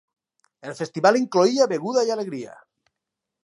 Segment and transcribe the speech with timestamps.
[0.69, 2.59] El festival incloïa beguda i alegria.